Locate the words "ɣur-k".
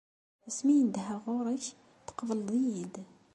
1.25-1.65